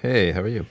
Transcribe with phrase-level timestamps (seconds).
[0.00, 0.64] Hey, how are you?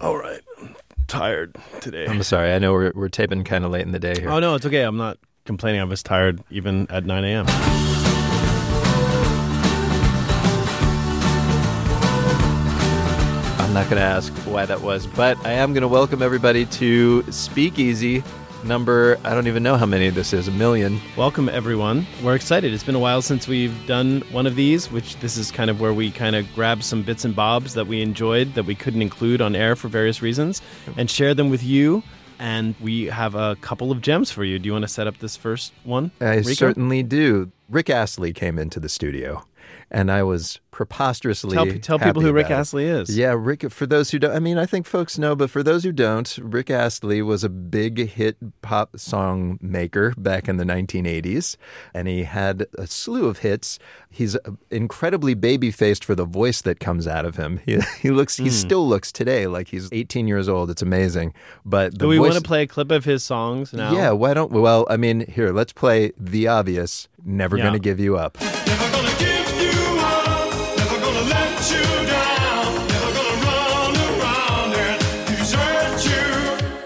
[0.00, 0.40] All right.
[0.60, 0.76] I'm
[1.08, 2.06] tired today.
[2.06, 2.52] I'm sorry.
[2.52, 4.30] I know we're, we're taping kind of late in the day here.
[4.30, 4.82] oh, no, it's okay.
[4.82, 5.80] I'm not complaining.
[5.80, 7.46] I was tired even at 9 a.m.
[13.58, 16.64] I'm not going to ask why that was, but I am going to welcome everybody
[16.64, 18.22] to Speakeasy
[18.64, 21.00] number, I don't even know how many this is, a million.
[21.16, 22.06] Welcome, everyone.
[22.22, 22.72] We're excited.
[22.72, 25.80] It's been a while since we've done one of these, which this is kind of
[25.80, 29.02] where we kind of grab some bits and bobs that we enjoyed that we couldn't
[29.02, 30.62] include on air for various reasons
[30.96, 32.02] and share them with you.
[32.38, 34.58] And we have a couple of gems for you.
[34.58, 36.10] Do you want to set up this first one?
[36.20, 36.52] I Rico?
[36.52, 37.52] certainly do.
[37.68, 39.44] Rick Astley came into the studio,
[39.90, 42.52] and I was preposterously Tell, tell happy people who Rick it.
[42.54, 43.16] Astley is.
[43.16, 43.70] Yeah, Rick.
[43.70, 46.36] For those who don't, I mean, I think folks know, but for those who don't,
[46.42, 51.56] Rick Astley was a big hit pop song maker back in the 1980s,
[51.94, 53.78] and he had a slew of hits.
[54.10, 54.36] He's
[54.70, 57.60] incredibly baby faced for the voice that comes out of him.
[57.64, 58.44] He, he looks, Hmm.
[58.44, 60.70] he still looks today like he's 18 years old.
[60.70, 61.34] It's amazing.
[61.64, 63.92] But the Do we voice, want to play a clip of his songs now?
[63.94, 64.50] Yeah, why don't?
[64.50, 67.06] Well, I mean, here, let's play the obvious.
[67.24, 67.64] Never Yeah.
[67.64, 68.36] gonna give you up.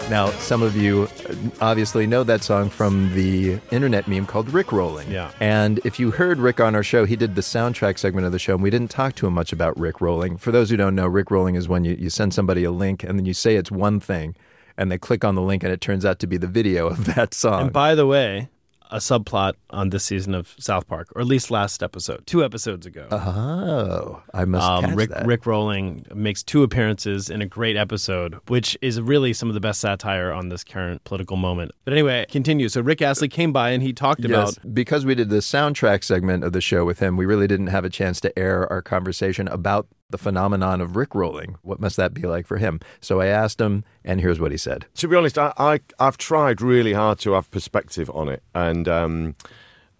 [0.09, 4.71] Now, some of you uh, obviously know that song from the internet meme called Rick
[4.71, 5.09] Rolling.
[5.11, 5.31] Yeah.
[5.39, 8.39] And if you heard Rick on our show, he did the soundtrack segment of the
[8.39, 10.37] show, and we didn't talk to him much about Rick Rolling.
[10.37, 13.03] For those who don't know, Rick Rolling is when you, you send somebody a link
[13.03, 14.35] and then you say it's one thing,
[14.77, 17.05] and they click on the link, and it turns out to be the video of
[17.13, 17.65] that song.
[17.65, 18.49] And by the way,
[18.91, 22.85] a subplot on this season of South Park, or at least last episode, two episodes
[22.85, 23.07] ago.
[23.11, 25.25] oh, I must Um, catch Rick that.
[25.25, 29.59] Rick Rolling makes two appearances in a great episode, which is really some of the
[29.59, 31.71] best satire on this current political moment.
[31.85, 32.69] But anyway, continue.
[32.69, 36.43] So Rick Astley came by and he talked about because we did the soundtrack segment
[36.43, 39.47] of the show with him, we really didn't have a chance to air our conversation
[39.47, 41.55] about the phenomenon of rickrolling.
[41.61, 42.79] What must that be like for him?
[42.99, 44.85] So I asked him, and here's what he said.
[44.95, 48.87] to be honest, I, I I've tried really hard to have perspective on it, and
[48.87, 49.35] um,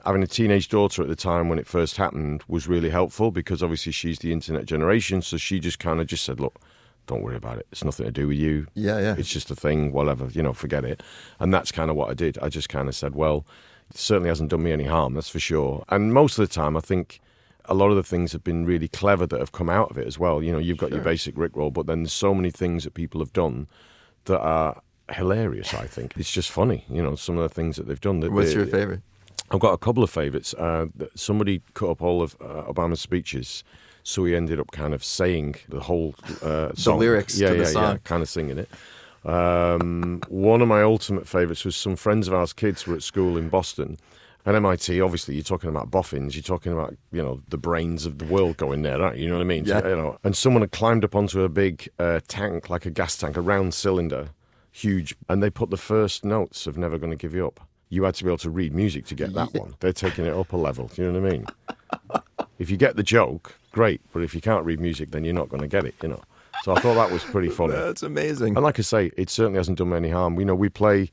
[0.05, 3.61] having a teenage daughter at the time when it first happened was really helpful because
[3.61, 6.59] obviously she's the internet generation, so she just kind of just said, "Look,
[7.05, 7.67] don't worry about it.
[7.71, 8.67] It's nothing to do with you.
[8.73, 9.15] Yeah, yeah.
[9.17, 9.91] It's just a thing.
[9.91, 11.03] Whatever, you know, forget it."
[11.39, 12.37] And that's kind of what I did.
[12.41, 13.45] I just kind of said, "Well,
[13.89, 16.75] it certainly hasn't done me any harm, that's for sure." And most of the time,
[16.75, 17.21] I think.
[17.65, 20.07] A lot of the things have been really clever that have come out of it
[20.07, 20.41] as well.
[20.41, 23.19] You know, you've got your basic Rickroll, but then there's so many things that people
[23.21, 23.67] have done
[24.25, 24.81] that are
[25.11, 25.73] hilarious.
[25.73, 26.85] I think it's just funny.
[26.89, 28.21] You know, some of the things that they've done.
[28.21, 29.01] That What's they- your favorite?
[29.51, 30.53] I've got a couple of favourites.
[30.53, 33.63] Uh, somebody cut up all of uh, Obama's speeches,
[34.03, 36.99] so he ended up kind of saying the whole uh, song.
[36.99, 37.83] lyrics yeah, to the yeah, song.
[37.93, 38.69] yeah, kind of singing it.
[39.25, 43.37] Um, one of my ultimate favourites was some friends of ours, kids were at school
[43.37, 43.97] in Boston.
[44.45, 46.35] And MIT, obviously, you're talking about boffins.
[46.35, 49.27] You're talking about, you know, the brains of the world going there, aren't you?
[49.27, 49.65] Know what I mean?
[49.65, 49.89] So, Yeah.
[49.89, 53.17] you know, and someone had climbed up onto a big uh, tank, like a gas
[53.17, 54.29] tank, a round cylinder,
[54.71, 58.15] huge, and they put the first notes of "Never Gonna Give You Up." You had
[58.15, 59.75] to be able to read music to get that one.
[59.81, 60.87] They're taking it up a level.
[60.93, 61.45] Do you know what I mean?
[62.59, 63.99] if you get the joke, great.
[64.13, 65.95] But if you can't read music, then you're not going to get it.
[66.03, 66.21] You know.
[66.63, 67.73] So I thought that was pretty funny.
[67.75, 68.55] That's amazing.
[68.55, 70.39] And like I say, it certainly hasn't done me any harm.
[70.39, 71.09] You know, we play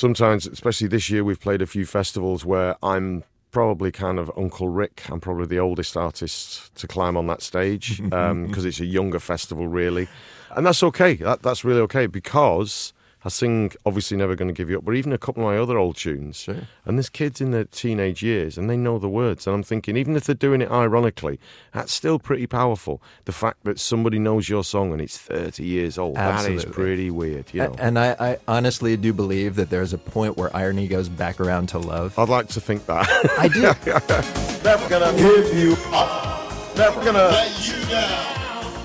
[0.00, 4.68] sometimes, especially this year, we've played a few festivals where I'm probably kind of Uncle
[4.68, 5.02] Rick.
[5.10, 9.20] I'm probably the oldest artist to climb on that stage um, because it's a younger
[9.20, 10.08] festival, really.
[10.56, 11.14] And that's okay.
[11.14, 12.92] That, that's really okay because
[13.24, 15.76] I sing obviously Never Gonna Give You Up, but even a couple of my other
[15.76, 16.48] old tunes.
[16.84, 19.46] And there's kids in their teenage years and they know the words.
[19.46, 21.38] And I'm thinking, even if they're doing it ironically,
[21.72, 23.02] that's still pretty powerful.
[23.26, 26.64] The fact that somebody knows your song and it's 30 years old, that Absolutely.
[26.64, 27.74] is pretty weird, you know.
[27.78, 31.68] And I, I honestly do believe that there's a point where irony goes back around
[31.70, 32.18] to love.
[32.18, 33.06] I'd like to think that.
[33.38, 33.60] I do.
[34.64, 36.76] Never gonna give you up.
[36.76, 38.29] Never gonna Let you down,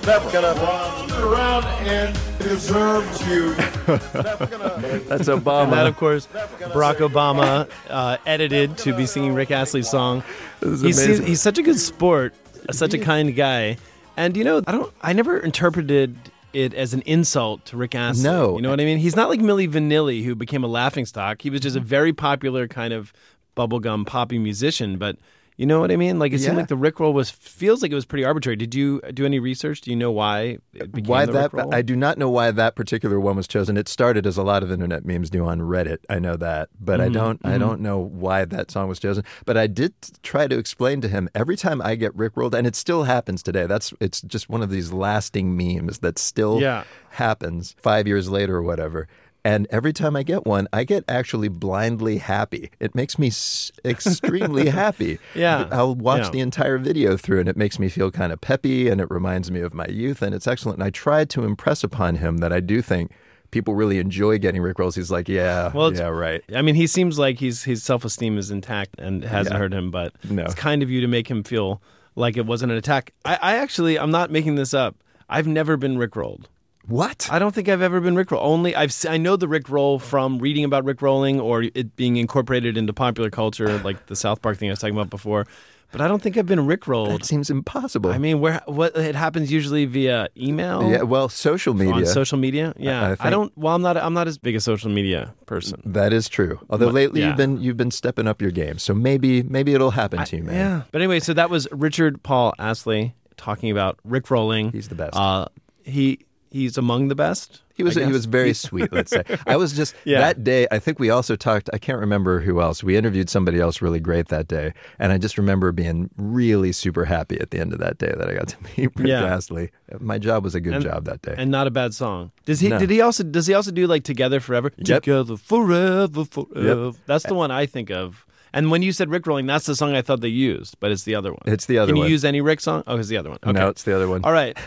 [0.05, 3.53] never gonna run around and desert you.
[3.85, 5.63] That's Obama.
[5.63, 10.23] And that, of course, Barack Obama uh, edited to be singing Rick Astley's song.
[10.61, 12.33] is He's, he's such a good sport,
[12.71, 13.77] such a kind guy,
[14.15, 16.15] and you know, I don't, I never interpreted
[16.53, 18.23] it as an insult to Rick Astley.
[18.23, 18.55] No.
[18.55, 18.99] you know what I mean.
[18.99, 21.41] He's not like Milli Vanilli, who became a laughingstock.
[21.41, 23.11] He was just a very popular kind of
[23.57, 25.17] bubblegum poppy musician, but.
[25.57, 26.19] You know what I mean?
[26.19, 26.47] Like it Yeah.
[26.47, 28.57] seemed like the Rickroll was feels like it was pretty arbitrary.
[28.57, 29.79] Did you do any research?
[29.81, 30.57] Do you know why
[31.05, 31.73] why that Rickroll?
[31.73, 33.77] I do not know why that particular one was chosen.
[33.77, 35.99] It started as a lot of internet memes do on Reddit.
[36.09, 37.09] I know that, but Mm-hmm.
[37.09, 39.23] I don't I don't know why that song was chosen.
[39.45, 39.93] But I did
[40.23, 43.65] try to explain to him every time I get rickrolled and it still happens today.
[43.65, 46.83] That's it's just one of these lasting memes that still Yeah.
[47.11, 49.07] happens 5 years later or whatever.
[49.45, 52.71] And every time I get one, I get actually blindly happy.
[52.79, 55.19] It makes me s- extremely happy.
[55.35, 55.67] Yeah.
[55.71, 56.29] I'll watch Yeah.
[56.31, 59.51] the entire video through and it makes me feel kind of peppy and it reminds
[59.51, 60.79] me of my youth and it's excellent.
[60.79, 63.11] And I tried to impress upon him that I do think
[63.51, 64.95] people really enjoy getting Rick rolls.
[64.95, 66.41] He's like, yeah, Well, yeah, right.
[66.55, 69.59] I mean, he seems like he's his self esteem is intact and hasn't Yeah.
[69.59, 70.43] hurt him, but No.
[70.43, 71.81] it's kind of you to make him feel
[72.15, 73.13] like it wasn't an attack.
[73.23, 74.95] I, I actually, I'm not making this up.
[75.29, 76.45] I've never been rickrolled.
[76.87, 77.27] What?
[77.31, 78.41] I don't think I've ever been rickrolled.
[78.41, 82.93] Only I've I know the rickroll from reading about rickrolling or it being incorporated into
[82.93, 85.45] popular culture, like the South Park thing I was talking about before.
[85.91, 87.19] But I don't think I've been rickrolled.
[87.19, 88.11] That seems impossible.
[88.11, 90.91] I mean, where what it happens usually via email.
[90.91, 91.93] yeah, well, social media.
[91.93, 92.73] on social media.
[92.77, 93.57] Yeah, I I, think- don't.
[93.57, 93.95] Well, I'm not.
[93.95, 95.81] I'm not as big a social media person.
[95.85, 96.59] That is true.
[96.69, 97.27] Although lately yeah.
[97.29, 100.43] you've been you've been stepping up your game, so maybe maybe it'll happen to you,
[100.43, 100.55] man.
[100.55, 100.81] Yeah.
[100.91, 104.71] But anyway, so that was Richard Paul Astley talking about Rick rolling.
[104.71, 105.15] He's the best.
[105.15, 105.47] Uh,
[105.83, 107.61] he he's among the best.
[107.75, 108.91] He was he was very sweet.
[108.93, 110.21] Let's say I was just Yeah.
[110.21, 110.65] that day.
[110.71, 111.69] I think we also talked.
[111.73, 112.83] I can't remember who else.
[112.83, 117.03] We interviewed somebody else really great that day, and I just remember being really super
[117.03, 119.25] happy at the end of that day that I got to meet Rick Yeah.
[119.25, 119.71] Astley.
[119.99, 121.35] My job was a good job that day.
[121.37, 122.31] and not a bad song.
[122.45, 122.69] Does he?
[122.69, 122.79] No.
[122.79, 123.23] Did he also?
[123.23, 124.71] Does he also do like Together Forever?
[124.77, 125.03] Yep.
[125.03, 126.91] Together Forever, Forever.
[127.05, 128.25] That's the one I think of.
[128.55, 131.03] And when you said Rick rolling, that's the song I thought they used, but it's
[131.03, 131.41] the other one.
[131.45, 132.05] It's the other Can one.
[132.05, 132.83] Can you use any Rick song?
[132.87, 133.39] Oh, it's the other one.
[133.43, 133.51] Okay.
[133.51, 134.21] No, it's the other one.
[134.23, 134.57] All right.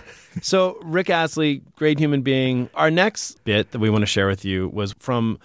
[0.43, 2.69] So Rick Astley, great human being.
[2.75, 5.39] Our next bit that we want to share with you was from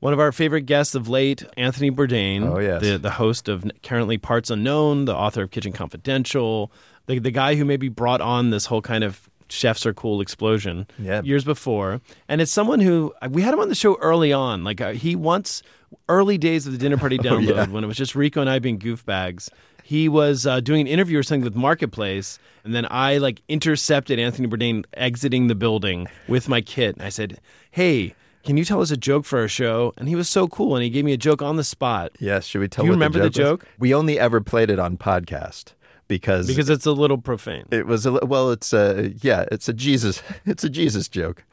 [0.00, 2.42] one of our favorite guests of late, Anthony Bourdain.
[2.50, 2.80] Oh, yes.
[2.80, 6.72] the the host of currently Parts Unknown, the author of Kitchen Confidential,
[7.06, 10.86] the the guy who maybe brought on this whole kind of chefs are cool explosion
[10.98, 11.22] Yeah.
[11.22, 12.00] years before.
[12.28, 14.64] And it's someone who we had him on the show early on.
[14.64, 15.62] Like uh, he once
[16.08, 17.66] early days of the dinner party download Oh, yeah.
[17.66, 19.48] when it was just Rico and I being goofbags.
[19.82, 24.18] He was uh, doing an interview or something with Marketplace, and then I like intercepted
[24.20, 26.94] Anthony Bourdain exiting the building with my kit.
[26.96, 27.40] And I said,
[27.72, 28.14] "Hey,
[28.44, 30.84] can you tell us a joke for our show?" And he was so cool, and
[30.84, 32.84] he gave me a joke on the spot Yes, should we tell?
[32.84, 33.60] Do you remember the the joke?
[33.62, 33.68] was?
[33.68, 33.76] joke?
[33.80, 35.72] We only ever played it on podcast
[36.06, 37.64] because because it's a little profane.
[37.72, 38.52] it was a well.
[38.52, 39.46] It's a yeah.
[39.50, 40.22] It's a Jesus.
[40.46, 41.44] It's a Jesus joke.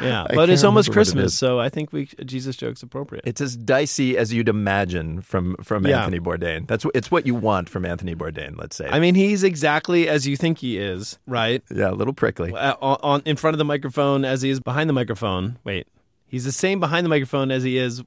[0.00, 3.24] Yeah, I but it's almost what it Christmas, so I think we Jesus joke's appropriate.
[3.26, 6.00] It's as dicey as you'd imagine from from Yeah.
[6.00, 6.66] Anthony Bourdain.
[6.66, 8.56] That's it's what you want from Anthony Bourdain.
[8.56, 8.88] Let's say.
[8.88, 11.62] I mean, he's exactly as you think he is, right?
[11.74, 12.52] yeah, a little prickly.
[12.52, 15.58] Uh, on, on in front of the microphone as he is behind the microphone.
[15.64, 15.86] Wait,
[16.26, 18.02] he's the same behind the microphone as he is.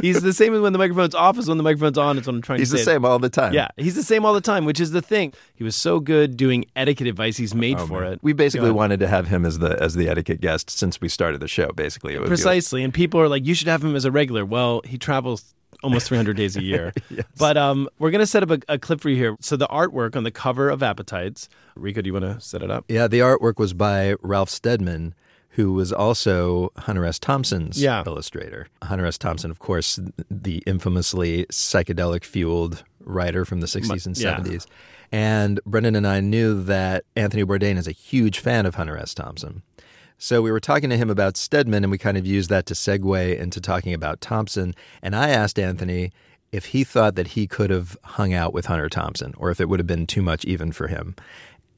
[0.00, 2.18] He's the same when the microphone's off as when the microphone's on.
[2.18, 3.52] It's what I'm trying He's to the same all the time.
[3.52, 5.32] Yeah, he's the same all the time, which is the thing.
[5.54, 7.36] He was so good doing etiquette advice.
[7.36, 8.12] He's made Oh, for man.
[8.14, 8.18] it.
[8.22, 11.40] We basically wanted to have him as the as the etiquette guest since we started
[11.40, 11.70] the show.
[11.74, 14.04] Basically, it would be like- precisely, and people are like, "You should have him as
[14.04, 16.92] a regular." Well, he travels almost 300 days a year.
[17.38, 19.36] But um, we're gonna set up a, a clip for you here.
[19.40, 21.48] So the artwork on the cover of Appetites.
[21.74, 22.84] Rico, do you want to set it up?
[22.88, 25.14] yeah, the artwork was by Ralph Steadman,
[25.52, 27.18] who was also Hunter S.
[27.18, 28.02] Thompson's Yeah.
[28.06, 28.68] illustrator.
[28.82, 29.18] Hunter S.
[29.18, 29.98] Thompson, of course,
[30.30, 34.36] the infamously psychedelic fueled writer from the 60s and yeah.
[34.38, 34.66] 70s.
[35.10, 39.12] And Brendan and I knew that Anthony Bourdain is a huge fan of Hunter S.
[39.12, 39.62] Thompson.
[40.16, 42.74] So we were talking to him about Steadman, and we kind of used that to
[42.74, 44.74] segue into talking about Thompson.
[45.02, 46.12] And I asked Anthony
[46.52, 49.68] if he thought that he could have hung out with Hunter Thompson, or if it
[49.68, 51.16] would have been too much even for him.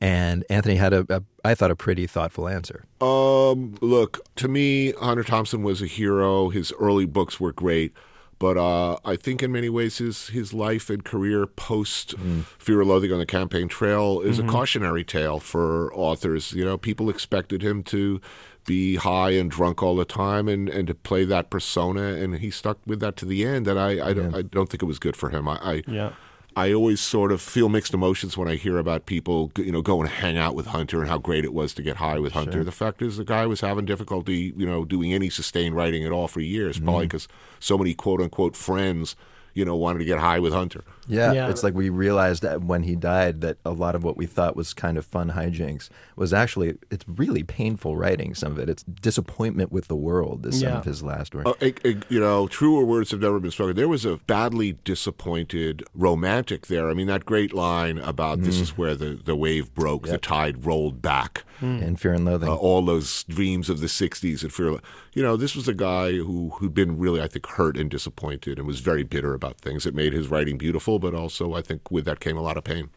[0.05, 2.85] And Anthony had a, a I thought, a pretty thoughtful answer.
[3.01, 6.51] Um, look, to me, Hunter Thompson was a hero.
[6.51, 7.95] His early books were great,
[8.39, 12.15] but uh, I think in many ways his his life and career post
[12.59, 16.53] Fear and Loathing on the Campaign Trail is a cautionary tale for authors.
[16.53, 18.21] You know, people expected him to
[18.67, 22.51] be high and drunk all the time and, and to play that persona, and he
[22.51, 23.67] stuck with that to the end.
[23.69, 25.49] And I I, don't, I don't think it was good for him.
[25.49, 26.13] I, I Yeah.
[26.57, 30.09] I always sort of feel mixed emotions when I hear about people, you know, going
[30.09, 32.63] to hang out with Hunter and how great it was to get high with Hunter.
[32.63, 36.13] The fact is, the guy was having difficulty, you know, doing any sustained writing at
[36.13, 37.09] all for years, probably mm-hmm.
[37.09, 39.17] because so many quote unquote friends,
[39.55, 40.85] you know, wanted to get high with Hunter.
[41.07, 41.49] Yeah, Yeah.
[41.51, 44.57] it's like we realized that when he died that a lot of what we thought
[44.57, 48.35] was kind of fun hijinks was actually it's really painful writing.
[48.35, 50.79] Some of it, it's disappointment with the world is some Yeah.
[50.79, 51.47] of his last work.
[51.47, 51.73] Uh, eh,
[52.09, 53.77] you know, truer words have never been spoken.
[53.77, 56.89] There was a badly disappointed romantic there.
[56.91, 60.65] I mean, that great line about this is where the, the wave broke, the tide
[60.67, 61.45] rolled back.
[61.61, 62.49] and Fear and Loathing.
[62.49, 64.79] uh, all those dreams of the '60s and fear.
[65.15, 68.59] You know, this was a guy who who'd been really, I think, hurt and disappointed,
[68.59, 69.87] and was very bitter about things.
[69.87, 72.65] It made his writing beautiful, but also, I think, with that came a lot of
[72.65, 72.91] pain.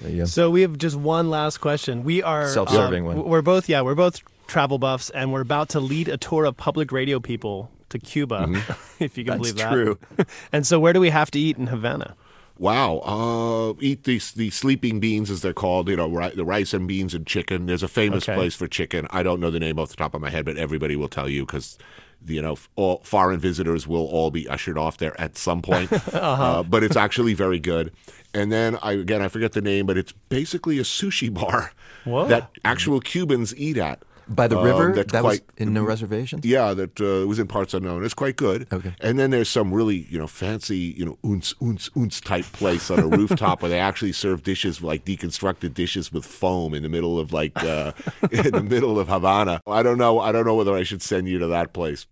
[0.00, 0.26] There.
[0.26, 2.04] So we have just one last question.
[2.04, 3.24] We are Self-serving um, one.
[3.28, 6.56] We're both yeah, we're both travel buffs, and we're about to lead a tour of
[6.56, 8.48] public radio people to Cuba,
[9.00, 9.72] if you can That's believe that.
[9.72, 9.98] true.
[10.52, 12.14] and so, where do we have to eat in Havana?
[12.58, 12.98] Wow.
[12.98, 15.88] Uh, eat these the sleeping beans as they're called.
[15.88, 17.66] You know, ri- the rice and beans and chicken.
[17.66, 18.36] There's a famous Okay.
[18.36, 19.06] place for chicken.
[19.10, 21.28] I don't know the name off the top of my head, but everybody will tell
[21.28, 21.76] you because.
[22.26, 26.62] You know, all foreign visitors will all be ushered off there at some point, uh
[26.62, 27.92] but it's actually very good.
[28.34, 31.72] And then I again I forget the name, but it's basically a sushi bar
[32.04, 32.26] Whoa.
[32.28, 36.40] that actual Cubans eat at By the Um, river, that's that was in no reservation.
[36.44, 38.04] yeah, that uh, was in parts unknown.
[38.04, 38.66] It's quite good.
[38.72, 38.94] Okay.
[39.00, 42.90] And then there's some really, you know, fancy, you know, oons, oons, oons type place
[42.90, 46.88] on a rooftop where they actually serve dishes like deconstructed dishes with foam in the
[46.88, 47.92] middle of like uh,
[48.30, 49.60] in the middle of Havana.
[49.66, 50.20] I don't know.
[50.20, 52.06] I don't know whether I should send you to that place.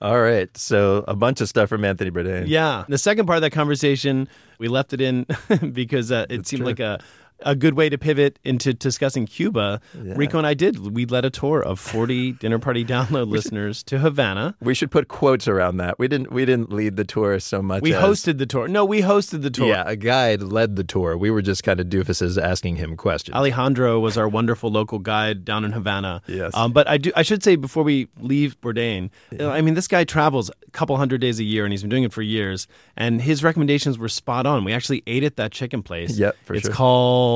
[0.00, 2.44] All right, so a bunch of stuff from Anthony Bourdain.
[2.46, 2.84] Yeah.
[2.88, 4.28] The second part of that conversation,
[4.60, 5.26] we left it in
[5.72, 6.66] because uh, it seemed true.
[6.68, 7.00] like a
[7.40, 9.80] a good way to pivot into discussing Cuba.
[9.94, 10.94] Rico and I did.
[10.94, 14.56] We led a tour of 40 dinner party download listeners to Havana.
[14.60, 15.98] We should put quotes around that.
[15.98, 16.32] We didn't.
[16.32, 17.82] We didn't lead the tour so much.
[17.82, 18.68] We as- hosted the tour.
[18.68, 19.68] No, we hosted the tour.
[19.68, 21.16] Yeah, a guide led the tour.
[21.16, 23.34] We were just kind of doofuses asking him questions.
[23.34, 26.22] Alejandro was our wonderful local guide down in Havana.
[26.26, 26.54] Yes.
[26.54, 27.12] Um, but I do.
[27.14, 30.96] I should say before we leave Bourdain, uh, I mean, this guy travels a couple
[30.96, 32.66] hundred days a year, and he's been doing it for years.
[32.96, 34.64] And his recommendations were spot on.
[34.64, 36.18] We actually ate at that chicken place.
[36.18, 36.74] Yep, for it's sure.
[36.74, 37.27] called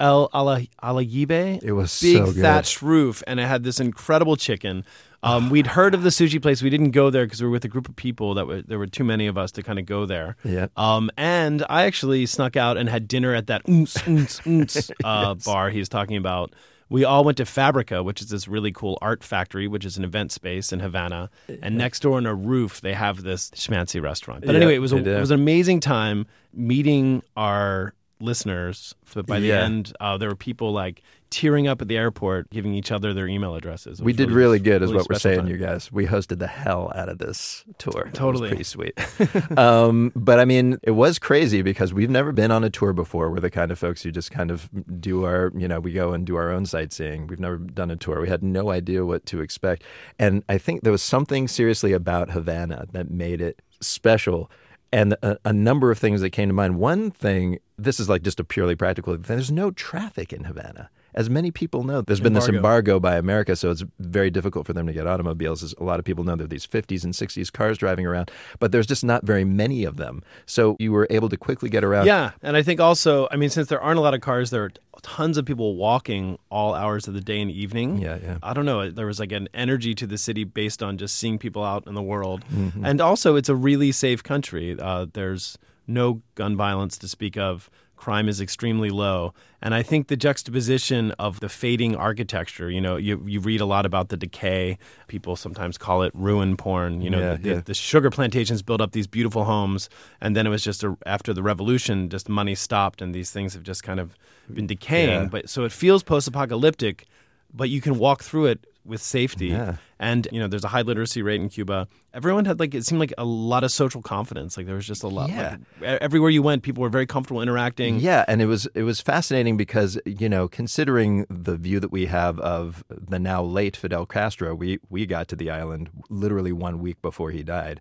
[0.00, 1.62] El Ala- Aljibe.
[1.62, 4.84] It was big so thatched roof, and it had this incredible chicken.
[5.24, 6.62] Um, we'd heard of the sushi place.
[6.62, 8.78] We didn't go there because we were with a group of people that were, there
[8.78, 10.36] were too many of us to kind of go there.
[10.44, 10.66] Yeah.
[10.76, 15.34] Um, and I actually snuck out and had dinner at that oons, oons, oons, uh,
[15.34, 16.52] bar he was talking about.
[16.88, 20.04] We all went to Fabrica, which is this really cool art factory, which is an
[20.04, 21.30] event space in Havana.
[21.62, 24.44] And next door on a roof, they have this schmancy restaurant.
[24.44, 28.94] But Yeah, anyway, it was a, it was an amazing time meeting our listeners.
[29.14, 29.64] But by the Yeah.
[29.64, 33.26] end, uh, there were people like tearing up at the airport, giving each other their
[33.26, 34.02] email addresses.
[34.02, 35.48] We did really good, is what we're saying, time.
[35.48, 35.90] you guys.
[35.90, 38.02] We hosted the hell out of this tour.
[38.02, 38.48] It was Totally.
[38.48, 38.92] pretty sweet.
[39.58, 43.30] um, but I mean, it was crazy because we've never been on a tour before.
[43.30, 44.68] We're the kind of folks who just kind of
[45.00, 47.26] do our, you know, we go and do our own sightseeing.
[47.28, 48.20] We've never done a tour.
[48.20, 49.84] We had no idea what to expect,
[50.18, 54.50] and I think there was something seriously about Havana that made it special.
[54.92, 56.78] And a, a number of things that came to mind.
[56.78, 59.22] One thing, this is like just a purely practical thing.
[59.22, 60.90] There's no traffic in Havana.
[61.14, 62.92] As many people know, there's been this Embargo.
[62.94, 65.62] embargo by America, so it's very difficult for them to get automobiles.
[65.62, 68.30] As a lot of people know there are these 50s and 60s cars driving around,
[68.58, 70.22] but there's just not very many of them.
[70.46, 72.06] So you were able to quickly get around.
[72.06, 74.64] Yeah, and I think also, I mean, since there aren't a lot of cars, there
[74.64, 74.72] are
[75.02, 77.98] tons of people walking all hours of the day and evening.
[77.98, 78.38] Yeah, yeah.
[78.42, 78.90] I don't know.
[78.90, 81.94] There was like an energy to the city based on just seeing people out in
[81.94, 82.84] the world, Mm-hmm.
[82.84, 84.76] and also it's a really safe country.
[84.78, 87.68] Uh, there's no gun violence to speak of.
[88.02, 92.68] Crime is extremely low, and I think the juxtaposition of the fading architecture.
[92.68, 94.76] You know, you you read a lot about the decay.
[95.06, 97.00] People sometimes call it ruin porn.
[97.00, 97.60] You know, Yeah, the, yeah.
[97.64, 99.88] the sugar plantations built up these beautiful homes,
[100.20, 103.54] and then it was just a, after the revolution, just money stopped, and these things
[103.54, 104.18] have just kind of
[104.52, 105.22] been decaying.
[105.22, 105.28] Yeah.
[105.30, 107.06] But so it feels post-apocalyptic,
[107.54, 109.48] but you can walk through it with safety.
[109.48, 109.76] Yeah.
[109.98, 111.86] And you know, there's a high literacy rate in Cuba.
[112.12, 114.56] Everyone had like it seemed like a lot of social confidence.
[114.56, 115.30] Like there was just a lot.
[115.30, 115.56] Yeah.
[115.80, 118.00] like, everywhere you went, people were very comfortable interacting.
[118.00, 122.06] Yeah, and it was it was fascinating because you know considering the view that we
[122.06, 126.80] have of the now late Fidel Castro, we we got to the island literally one
[126.80, 127.80] week before he died.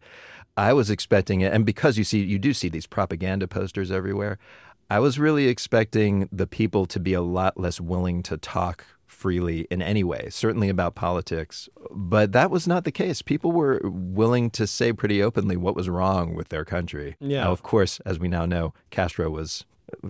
[0.57, 4.37] I was expecting it, and because you see you do see these propaganda posters everywhere.
[4.89, 8.85] I was really expecting the people to be a lot less willing to talk
[9.21, 11.69] freely in any way, certainly about politics.
[11.91, 13.21] But that was not the case.
[13.21, 17.15] People were willing to say pretty openly what was wrong with their country.
[17.19, 17.43] Yeah.
[17.43, 19.63] Now, of course, as we now know, Castro was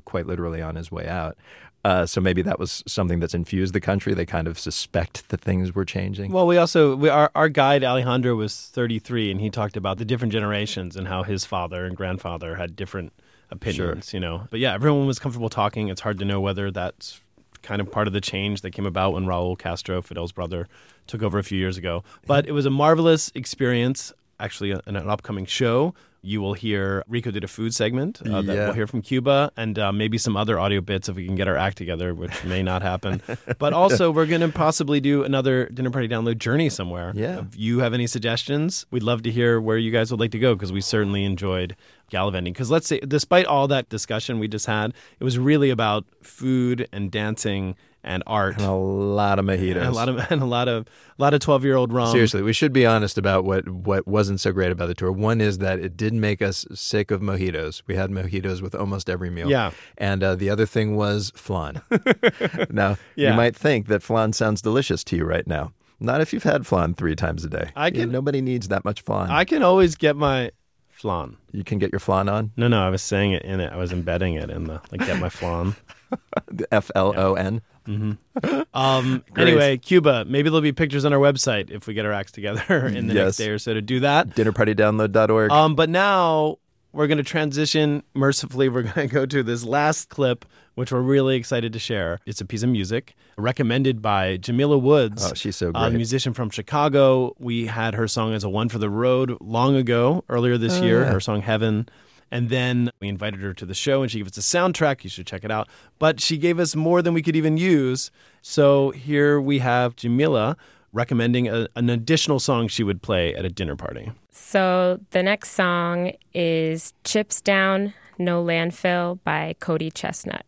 [0.05, 1.37] quite literally on his way out.
[1.83, 4.13] Uh, so maybe that was something that's infused the country.
[4.13, 6.31] They kind of suspect that things were changing.
[6.31, 10.05] Well, we also we, our our guide Alejandro was 33, and he talked about the
[10.05, 13.11] different generations and how his father and grandfather had different
[13.49, 14.13] opinions.
[14.13, 15.89] You know, but yeah, everyone was comfortable talking.
[15.89, 17.19] It's hard to know whether that's
[17.63, 20.67] kind of part of the change that came about when Raul Castro, Fidel's brother,
[21.07, 22.03] took over a few years ago.
[22.25, 24.13] But it was a marvelous experience.
[24.39, 28.55] Actually, in an upcoming show, you will hear Rico did a food segment uh, that
[28.55, 28.65] Yeah.
[28.65, 31.47] we'll hear from Cuba, and uh, maybe some other audio bits if we can get
[31.47, 33.21] our act together, which may not happen.
[33.57, 37.11] but also, we're going to possibly do another dinner party download journey somewhere.
[37.15, 37.39] Yeah.
[37.39, 40.39] If you have any suggestions, we'd love to hear where you guys would like to
[40.39, 41.75] go because we certainly enjoyed
[42.11, 42.53] gallivanting.
[42.53, 46.87] Because let's say, despite all that discussion we just had, it was really about food
[46.91, 48.55] and dancing and art.
[48.57, 49.77] And a lot of mojitos.
[49.77, 52.11] And a lot of and a lot of a lot of twelve year old rum.
[52.11, 55.11] Seriously, we should be honest about what, what wasn't so great about the tour.
[55.11, 57.83] One is that it did make us sick of mojitos.
[57.87, 59.49] We had mojitos with almost every meal.
[59.49, 59.71] Yeah.
[59.97, 61.81] And uh, the other thing was flan.
[62.69, 63.31] now, Yeah.
[63.31, 65.73] you might think that flan sounds delicious to you right now.
[65.99, 67.69] Not if you've had flan three times a day.
[67.75, 69.29] I can- nobody needs that much flan.
[69.29, 70.49] I can always get my
[70.89, 71.37] flan.
[71.51, 72.51] You can get your flan on.
[72.57, 73.71] No, no, I was saying it in it.
[73.71, 75.75] I was embedding it in the like get my flan.
[76.71, 77.61] F L O N.
[77.87, 80.25] Um, anyway, Cuba.
[80.25, 83.13] Maybe there'll be pictures on our website if we get our acts together in the
[83.13, 83.25] Yes.
[83.25, 84.29] next day or so to do that.
[84.29, 85.51] Dinnerpartydownload.org.
[85.51, 86.57] Um, but now
[86.93, 88.03] we're going to transition.
[88.13, 90.45] Mercifully, we're going to go to this last clip,
[90.75, 92.19] which we're really excited to share.
[92.25, 95.25] It's a piece of music recommended by Jamila Woods.
[95.31, 95.93] Oh, she's so A great.
[95.93, 97.33] musician from Chicago.
[97.39, 100.83] We had her song as a one for the road long ago, earlier this Oh,
[100.83, 101.11] year, yeah.
[101.13, 101.87] her song Heaven.
[102.31, 105.03] And then we invited her to the show and she gave us a soundtrack.
[105.03, 105.67] You should check it out.
[105.99, 108.09] But she gave us more than we could even use.
[108.41, 110.55] So here we have Jamila
[110.93, 114.11] recommending a, an additional song she would play at a dinner party.
[114.29, 120.41] So the next song is Chips Down, No Landfill by Cody ChesnuTT.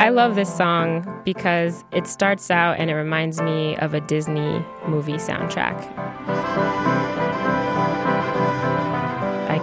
[0.00, 4.64] I love this song because it starts out and it reminds me of a Disney
[4.88, 6.11] movie soundtrack.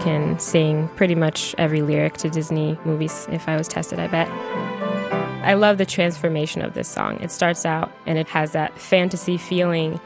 [0.01, 4.27] Can sing pretty much every lyric to Disney movies if I was tested, I bet.
[5.43, 7.19] I love the transformation of this song.
[7.21, 9.99] It starts out and it has that fantasy feeling,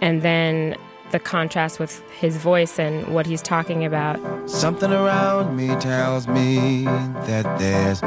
[0.00, 0.76] and then
[1.10, 4.18] the contrast with his voice and what he's talking about.
[4.50, 8.02] Something around me tells me that there's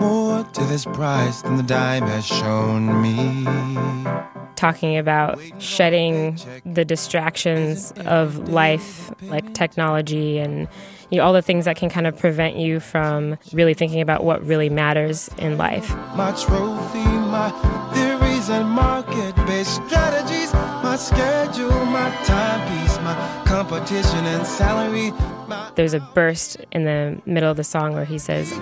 [0.00, 3.46] more to this price than the dime has shown me.
[4.60, 10.68] Talking about shedding the distractions of life, like technology and
[11.08, 14.22] you know, all the things that can kind of prevent you from really thinking about
[14.22, 15.88] what really matters in life.
[16.14, 17.50] My trophy, my
[17.94, 25.10] theories and market based strategies, my schedule, my timepiece, my competition and salary.
[25.74, 28.52] There's a burst in the middle of the song where he says,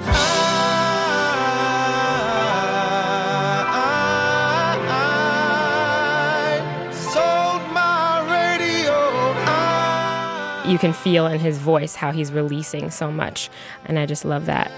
[10.69, 13.49] you can feel in his voice how he's releasing so much.
[13.87, 14.71] And I just love that.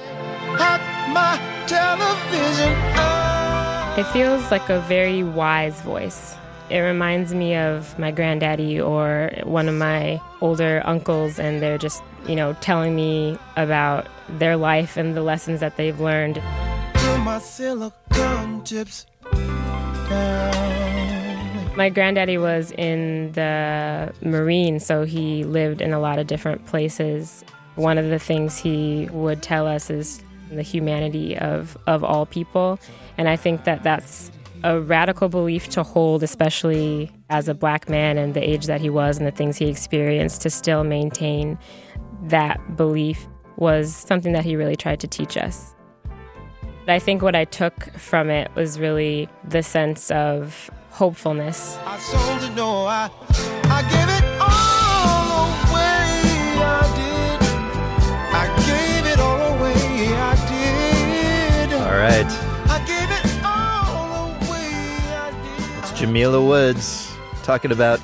[0.56, 0.80] had
[1.12, 2.72] my television.
[2.96, 6.36] I It feels like a very wise voice.
[6.70, 12.00] It reminds me of my granddaddy or one of my older uncles, and they're just,
[12.28, 16.40] you know, telling me about their life and the lessons that they've learned.
[21.80, 27.42] My granddaddy was in the Marine, so he lived in a lot of different places.
[27.76, 32.78] One of the things he would tell us is the humanity of, of all people.
[33.16, 34.30] And I think that that's
[34.62, 38.90] a radical belief to hold, especially as a black man and the age that he
[38.90, 41.58] was and the things he experienced, to still maintain
[42.24, 43.26] that belief
[43.56, 45.74] was something that he really tried to teach us.
[46.86, 51.78] I think what I took from it was really the sense of hopefulness.
[51.84, 53.10] I sold it, no, I,
[53.64, 56.00] I gave it all away.
[56.62, 57.40] I did.
[58.32, 59.74] I gave it all away.
[60.16, 61.72] I did.
[61.74, 62.30] All right.
[62.68, 64.72] I gave it all away.
[65.14, 65.78] I did.
[65.78, 68.00] It's Jamila Woods talking about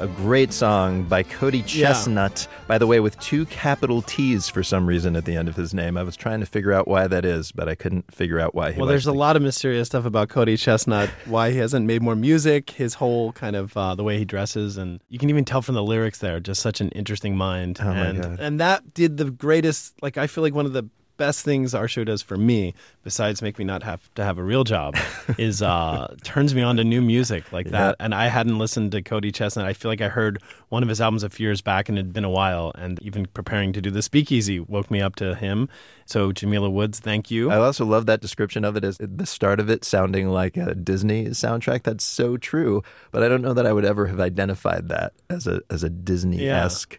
[0.00, 1.90] a great song by Cody Yeah.
[1.92, 2.48] ChesnuTT.
[2.66, 5.74] By the way, with two capital T's for some reason at the end of his
[5.74, 5.96] name.
[5.98, 8.72] I was trying to figure out why that is, but I couldn't figure out why.
[8.72, 12.00] He Well, there's a lot of mysterious stuff about Cody ChesnuTT, why he hasn't made
[12.02, 15.44] more music, his whole kind of uh, the way he dresses, and you can even
[15.44, 17.78] tell from the lyrics there, just such an interesting mind.
[17.82, 18.40] Oh, my and, God.
[18.40, 20.88] and that did the greatest, like, I feel like one of the
[21.20, 22.72] best things our show does for me,
[23.04, 24.96] besides make me not have to have a real job,
[25.38, 27.96] is uh, turns me on to new music like that.
[28.00, 29.62] And I hadn't listened to Cody ChesnuTT.
[29.62, 32.06] I feel like I heard one of his albums a few years back and it
[32.06, 32.72] had been a while.
[32.74, 35.68] And even preparing to do the speakeasy woke me up to him.
[36.06, 37.50] So, Jamila Woods, thank you.
[37.50, 40.74] I also love that description of it as the start of it sounding like a
[40.74, 41.82] Disney soundtrack.
[41.82, 45.46] That's so true, but I don't know that I would ever have identified that as
[45.46, 46.98] a as a Disney esque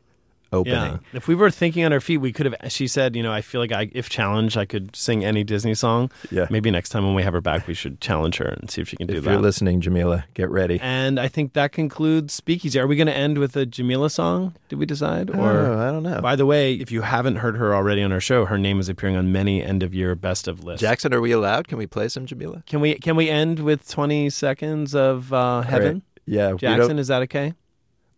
[0.51, 0.75] opening.
[0.75, 0.97] Yeah.
[1.13, 2.71] If we were thinking on our feet, we could have.
[2.71, 5.73] She said, you know, I feel like I, if challenged, I could sing any Disney
[5.73, 6.11] song.
[6.29, 6.47] Yeah.
[6.49, 8.89] Maybe next time when we have her back, we should challenge her and see if
[8.89, 9.29] she can do If that.
[9.29, 10.79] If you're listening, Jamila, get ready.
[10.81, 12.79] and I think that concludes Speakeasy.
[12.79, 14.55] Are we going to end with a Jamila song?
[14.69, 15.29] Did we decide?
[15.33, 16.21] oh, Or I don't know.
[16.21, 18.89] by the way, if you haven't heard her already on our show, her name is
[18.89, 20.81] appearing on many end of year best of lists.
[20.81, 21.67] Jackson, are we allowed?
[21.67, 22.63] Can we play some Jamila?
[22.65, 25.93] can we can we end with twenty seconds of uh, Heaven?
[25.95, 26.03] Right.
[26.25, 27.53] Yeah, Jackson, is that okay?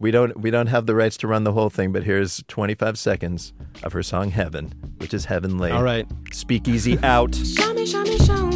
[0.03, 2.99] We don't we don't have the rights to run the whole thing, but here's 25
[2.99, 5.71] seconds of her song Heaven, which is heavenly.
[5.71, 6.05] All right.
[6.33, 7.33] Speakeasy out.
[7.33, 8.52] Show me, show me, show